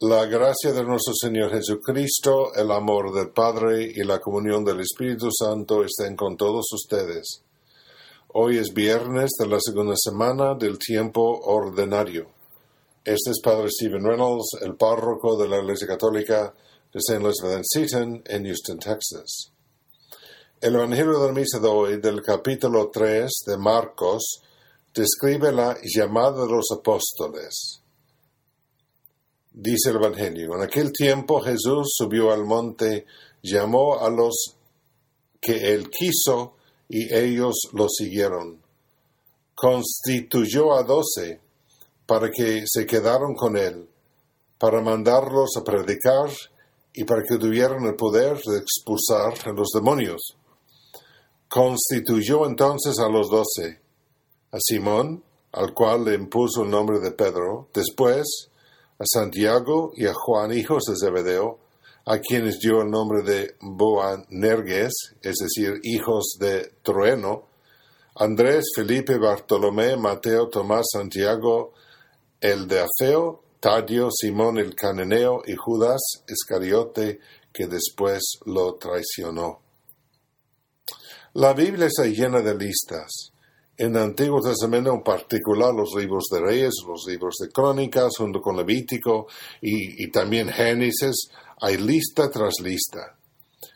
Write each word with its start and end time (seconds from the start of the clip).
La 0.00 0.26
gracia 0.26 0.72
de 0.72 0.82
nuestro 0.82 1.14
Señor 1.14 1.52
Jesucristo, 1.52 2.52
el 2.56 2.72
amor 2.72 3.14
del 3.14 3.30
Padre 3.30 3.84
y 3.94 4.02
la 4.02 4.18
comunión 4.18 4.64
del 4.64 4.80
Espíritu 4.80 5.28
Santo 5.30 5.84
estén 5.84 6.16
con 6.16 6.36
todos 6.36 6.66
ustedes. 6.72 7.44
Hoy 8.32 8.58
es 8.58 8.74
viernes 8.74 9.30
de 9.38 9.46
la 9.46 9.60
segunda 9.60 9.94
semana 9.96 10.56
del 10.56 10.80
tiempo 10.80 11.22
ordinario. 11.22 12.26
Este 13.04 13.30
es 13.30 13.40
Padre 13.40 13.68
Stephen 13.70 14.04
Reynolds, 14.04 14.58
el 14.62 14.74
párroco 14.74 15.36
de 15.36 15.48
la 15.48 15.60
Iglesia 15.60 15.86
Católica 15.86 16.52
de 16.92 16.98
St. 16.98 17.24
Elizabeth 17.24 17.62
Seton 17.62 18.20
en 18.26 18.44
Houston, 18.46 18.80
Texas. 18.80 19.52
El 20.60 20.74
Evangelio 20.74 21.20
de 21.20 21.26
la 21.28 21.32
Misa 21.32 21.60
de 21.60 21.68
hoy, 21.68 22.00
del 22.00 22.20
capítulo 22.20 22.90
3 22.92 23.30
de 23.46 23.56
Marcos, 23.56 24.42
describe 24.92 25.52
la 25.52 25.76
llamada 25.84 26.44
de 26.44 26.50
los 26.50 26.66
apóstoles. 26.72 27.83
Dice 29.56 29.90
el 29.90 29.96
Evangelio, 29.96 30.56
en 30.56 30.62
aquel 30.62 30.90
tiempo 30.90 31.40
Jesús 31.40 31.92
subió 31.96 32.32
al 32.32 32.44
monte, 32.44 33.06
llamó 33.40 34.00
a 34.00 34.10
los 34.10 34.56
que 35.40 35.72
él 35.72 35.90
quiso 35.90 36.56
y 36.88 37.14
ellos 37.14 37.54
lo 37.72 37.88
siguieron. 37.88 38.60
Constituyó 39.54 40.74
a 40.74 40.82
doce 40.82 41.40
para 42.04 42.32
que 42.32 42.64
se 42.66 42.84
quedaron 42.84 43.36
con 43.36 43.56
él, 43.56 43.88
para 44.58 44.80
mandarlos 44.80 45.50
a 45.56 45.62
predicar 45.62 46.30
y 46.92 47.04
para 47.04 47.22
que 47.22 47.38
tuvieran 47.38 47.84
el 47.84 47.94
poder 47.94 48.36
de 48.44 48.58
expulsar 48.58 49.34
a 49.44 49.52
los 49.52 49.68
demonios. 49.72 50.36
Constituyó 51.48 52.44
entonces 52.48 52.98
a 52.98 53.08
los 53.08 53.30
doce, 53.30 53.80
a 54.50 54.58
Simón, 54.58 55.22
al 55.52 55.72
cual 55.72 56.06
le 56.06 56.14
impuso 56.14 56.64
el 56.64 56.70
nombre 56.70 56.98
de 56.98 57.12
Pedro, 57.12 57.68
después 57.72 58.50
a 58.98 59.04
Santiago 59.04 59.92
y 59.96 60.06
a 60.06 60.14
Juan, 60.14 60.52
hijos 60.52 60.84
de 60.84 60.94
Zebedeo, 60.96 61.58
a 62.06 62.18
quienes 62.18 62.58
dio 62.58 62.82
el 62.82 62.90
nombre 62.90 63.22
de 63.22 63.56
Boanerges, 63.60 64.92
es 65.22 65.36
decir, 65.36 65.80
hijos 65.82 66.36
de 66.38 66.72
Trueno, 66.82 67.48
Andrés, 68.16 68.66
Felipe, 68.76 69.18
Bartolomé, 69.18 69.96
Mateo, 69.96 70.48
Tomás, 70.48 70.86
Santiago, 70.92 71.72
el 72.40 72.68
de 72.68 72.84
Afeo, 72.84 73.42
Tadio, 73.58 74.10
Simón 74.10 74.58
el 74.58 74.74
Cananeo 74.74 75.42
y 75.46 75.56
Judas 75.56 76.00
Iscariote, 76.28 77.18
que 77.52 77.66
después 77.66 78.22
lo 78.44 78.74
traicionó. 78.74 79.60
La 81.32 81.52
Biblia 81.54 81.86
está 81.86 82.04
llena 82.04 82.40
de 82.40 82.54
listas 82.54 83.32
en 83.76 83.96
el 83.96 84.02
Antiguo 84.02 84.40
Testamento, 84.40 84.92
en 84.92 85.02
particular 85.02 85.74
los 85.74 85.94
libros 85.96 86.24
de 86.30 86.40
Reyes, 86.40 86.74
los 86.86 87.04
libros 87.08 87.34
de 87.40 87.48
Crónicas, 87.48 88.12
junto 88.16 88.40
con 88.40 88.56
Levítico 88.56 89.26
y, 89.60 90.10
también 90.10 90.48
Génesis, 90.48 91.28
hay 91.60 91.78
lista 91.78 92.30
tras 92.30 92.54
lista. 92.62 93.16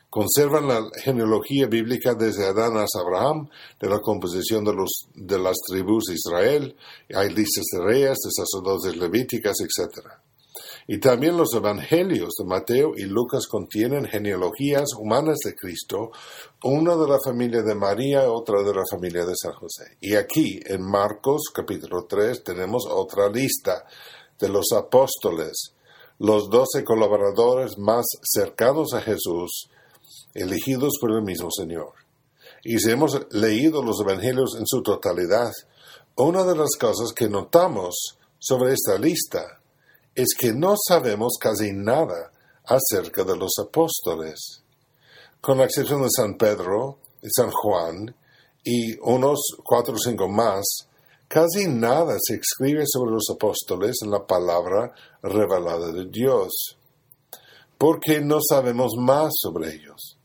Conservan 0.09 0.67
la 0.67 0.89
genealogía 1.03 1.67
bíblica 1.67 2.15
desde 2.15 2.47
Adán 2.47 2.77
hasta 2.77 2.99
Abraham, 2.99 3.49
de 3.79 3.89
la 3.89 3.99
composición 3.99 4.63
de, 4.63 4.73
los, 4.73 5.07
de 5.13 5.37
las 5.37 5.57
tribus 5.67 6.05
de 6.05 6.15
Israel, 6.15 6.75
hay 7.13 7.29
listas 7.29 7.65
de 7.73 7.79
reyes, 7.81 8.17
de 8.23 8.31
sacerdotes 8.31 8.95
levíticas, 8.95 9.57
etc. 9.61 10.07
Y 10.87 10.99
también 10.99 11.37
los 11.37 11.53
evangelios 11.53 12.33
de 12.37 12.45
Mateo 12.45 12.93
y 12.95 13.03
Lucas 13.03 13.47
contienen 13.47 14.05
genealogías 14.05 14.89
humanas 14.97 15.37
de 15.45 15.55
Cristo, 15.55 16.11
una 16.63 16.95
de 16.95 17.07
la 17.07 17.19
familia 17.23 17.61
de 17.61 17.75
María, 17.75 18.31
otra 18.31 18.63
de 18.63 18.73
la 18.73 18.83
familia 18.89 19.25
de 19.25 19.35
San 19.35 19.53
José. 19.53 19.97
Y 20.01 20.15
aquí, 20.15 20.59
en 20.65 20.81
Marcos 20.81 21.43
capítulo 21.53 22.05
3, 22.05 22.43
tenemos 22.43 22.87
otra 22.89 23.29
lista 23.29 23.85
de 24.39 24.49
los 24.49 24.71
apóstoles, 24.75 25.73
los 26.17 26.49
doce 26.49 26.83
colaboradores 26.83 27.77
más 27.77 28.05
cercanos 28.23 28.93
a 28.93 29.01
Jesús, 29.01 29.69
elegidos 30.33 30.93
por 30.99 31.11
el 31.11 31.21
mismo 31.21 31.49
Señor. 31.51 31.93
Y 32.63 32.77
si 32.79 32.91
hemos 32.91 33.19
leído 33.31 33.83
los 33.83 34.01
evangelios 34.01 34.55
en 34.57 34.65
su 34.65 34.81
totalidad, 34.81 35.51
una 36.15 36.43
de 36.43 36.55
las 36.55 36.75
cosas 36.77 37.13
que 37.13 37.29
notamos 37.29 38.17
sobre 38.37 38.73
esta 38.73 38.97
lista 38.97 39.58
es 40.21 40.35
que 40.37 40.51
no 40.51 40.75
sabemos 40.75 41.37
casi 41.39 41.71
nada 41.71 42.29
acerca 42.65 43.23
de 43.23 43.37
los 43.37 43.53
apóstoles. 43.57 44.61
Con 45.39 45.59
la 45.59 45.63
excepción 45.63 46.01
de 46.01 46.09
San 46.13 46.35
Pedro 46.35 46.97
y 47.21 47.29
San 47.33 47.49
Juan 47.49 48.13
y 48.61 48.99
unos 48.99 49.39
cuatro 49.63 49.93
o 49.93 49.97
cinco 49.97 50.27
más, 50.27 50.65
casi 51.29 51.69
nada 51.69 52.17
se 52.21 52.35
escribe 52.35 52.83
sobre 52.85 53.11
los 53.11 53.29
apóstoles 53.33 53.95
en 54.03 54.11
la 54.11 54.27
palabra 54.27 54.93
revelada 55.23 55.93
de 55.93 56.07
Dios. 56.07 56.77
¿Por 57.77 58.01
qué 58.01 58.19
no 58.19 58.39
sabemos 58.41 58.95
más 58.97 59.31
sobre 59.39 59.73
ellos? 59.73 60.17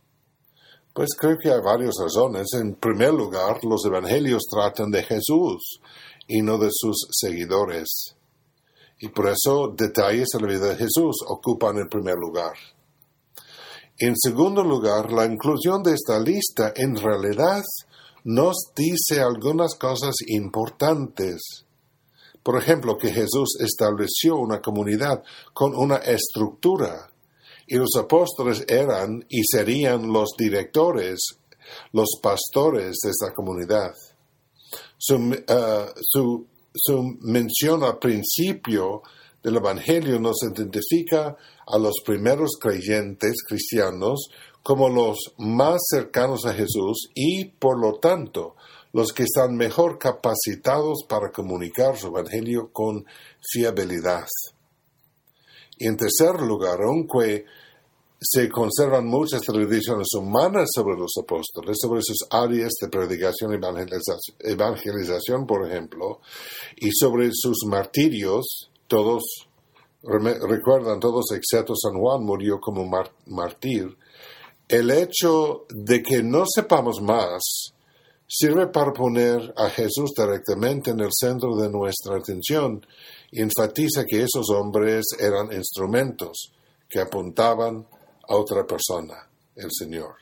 Pues 0.92 1.10
creo 1.16 1.38
que 1.38 1.52
hay 1.52 1.60
varias 1.60 1.94
razones. 2.02 2.48
En 2.54 2.74
primer 2.74 3.14
lugar, 3.14 3.62
los 3.62 3.84
evangelios 3.86 4.42
tratan 4.50 4.90
de 4.90 5.04
Jesús 5.04 5.80
y 6.26 6.42
no 6.42 6.58
de 6.58 6.70
sus 6.72 7.06
seguidores 7.12 8.16
y 9.04 9.08
por 9.08 9.28
eso 9.28 9.74
detalles 9.76 10.28
de 10.32 10.40
la 10.40 10.48
vida 10.48 10.68
de 10.68 10.76
Jesús 10.76 11.16
ocupan 11.28 11.76
el 11.76 11.88
primer 11.88 12.16
lugar. 12.16 12.54
En 13.98 14.14
segundo 14.16 14.64
lugar, 14.64 15.12
la 15.12 15.26
inclusión 15.26 15.82
de 15.82 15.92
esta 15.92 16.18
lista 16.18 16.72
en 16.74 16.96
realidad 16.96 17.62
nos 18.24 18.56
dice 18.74 19.20
algunas 19.20 19.74
cosas 19.74 20.14
importantes. 20.26 21.66
Por 22.42 22.56
ejemplo, 22.56 22.96
que 22.96 23.12
Jesús 23.12 23.58
estableció 23.60 24.36
una 24.36 24.62
comunidad 24.62 25.22
con 25.52 25.76
una 25.76 25.96
estructura 25.96 27.10
y 27.66 27.76
los 27.76 27.94
apóstoles 27.98 28.64
eran 28.68 29.22
y 29.28 29.42
serían 29.44 30.10
los 30.10 30.30
directores, 30.38 31.20
los 31.92 32.08
pastores 32.22 32.96
de 33.02 33.10
esta 33.10 33.34
comunidad. 33.34 33.92
Su, 34.96 35.16
uh, 35.16 35.92
su 36.00 36.53
su 36.74 37.16
mención 37.20 37.84
al 37.84 37.98
principio 37.98 39.02
del 39.42 39.56
Evangelio 39.56 40.18
nos 40.18 40.42
identifica 40.42 41.36
a 41.66 41.78
los 41.78 42.00
primeros 42.04 42.52
creyentes 42.60 43.42
cristianos 43.46 44.28
como 44.62 44.88
los 44.88 45.18
más 45.38 45.80
cercanos 45.88 46.46
a 46.46 46.54
Jesús 46.54 47.10
y, 47.14 47.44
por 47.44 47.78
lo 47.78 47.98
tanto, 48.00 48.56
los 48.92 49.12
que 49.12 49.24
están 49.24 49.54
mejor 49.54 49.98
capacitados 49.98 51.04
para 51.08 51.30
comunicar 51.30 51.96
su 51.96 52.08
Evangelio 52.08 52.70
con 52.72 53.04
fiabilidad. 53.40 54.26
Y 55.78 55.86
en 55.86 55.96
tercer 55.96 56.40
lugar, 56.40 56.78
aunque 56.80 57.44
se 58.26 58.48
conservan 58.48 59.06
muchas 59.06 59.42
tradiciones 59.42 60.08
humanas 60.16 60.70
sobre 60.74 60.96
los 60.96 61.12
apóstoles, 61.20 61.76
sobre 61.78 62.00
sus 62.02 62.18
áreas 62.30 62.72
de 62.80 62.88
predicación 62.88 63.52
y 63.52 64.50
evangelización, 64.50 65.46
por 65.46 65.68
ejemplo, 65.68 66.20
y 66.76 66.90
sobre 66.92 67.28
sus 67.32 67.66
martirios, 67.66 68.70
todos 68.86 69.22
recuerdan, 70.02 71.00
todos 71.00 71.32
excepto 71.32 71.74
San 71.76 71.98
Juan 71.98 72.24
murió 72.24 72.60
como 72.60 72.88
mártir, 73.26 73.96
el 74.68 74.90
hecho 74.90 75.66
de 75.68 76.02
que 76.02 76.22
no 76.22 76.44
sepamos 76.46 77.02
más 77.02 77.74
sirve 78.26 78.68
para 78.68 78.92
poner 78.92 79.52
a 79.56 79.68
Jesús 79.68 80.12
directamente 80.16 80.90
en 80.90 81.00
el 81.00 81.10
centro 81.12 81.56
de 81.56 81.68
nuestra 81.68 82.16
atención. 82.16 82.84
Y 83.30 83.42
enfatiza 83.42 84.04
que 84.06 84.22
esos 84.22 84.48
hombres 84.50 85.04
eran 85.18 85.52
instrumentos 85.52 86.52
que 86.88 87.00
apuntaban 87.00 87.86
a 88.28 88.36
otra 88.36 88.66
persona, 88.66 89.28
el 89.56 89.70
Señor. 89.70 90.16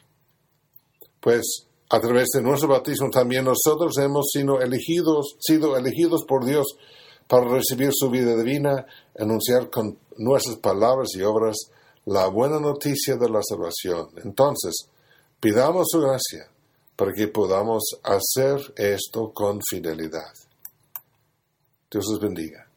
Pues 1.21 1.67
a 1.91 2.01
través 2.01 2.29
de 2.35 2.43
nuestro 2.43 2.69
bautismo 2.69 3.11
también 3.11 3.45
nosotros 3.45 3.97
hemos 3.99 4.31
sido 4.33 4.61
elegidos, 4.61 5.37
sido 5.39 5.77
elegidos 5.77 6.25
por 6.25 6.45
Dios 6.45 6.67
para 7.29 7.49
recibir 7.49 7.91
su 7.93 8.11
vida 8.11 8.37
divina, 8.37 8.87
anunciar 9.19 9.71
con 9.71 9.99
nuestras 10.17 10.57
palabras 10.57 11.09
y 11.15 11.23
obras 11.23 11.56
la 12.06 12.26
buena 12.29 12.59
noticia 12.59 13.17
de 13.17 13.29
la 13.29 13.41
salvación. 13.43 14.09
Entonces, 14.25 14.88
pidamos 15.38 15.87
su 15.91 16.00
gracia 16.00 16.49
para 16.97 17.12
que 17.12 17.29
podamos 17.29 17.82
hacer 18.03 18.73
esto 18.76 19.32
con 19.32 19.61
fidelidad. 19.69 20.32
Dios 21.91 22.06
os 22.11 22.21
bendiga. 22.21 22.72